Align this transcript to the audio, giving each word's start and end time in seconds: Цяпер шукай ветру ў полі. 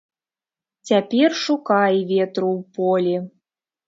Цяпер 0.89 1.29
шукай 1.41 1.99
ветру 2.13 2.49
ў 2.57 2.61
полі. 2.79 3.15